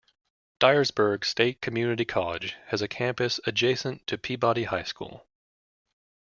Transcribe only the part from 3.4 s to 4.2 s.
adjacent to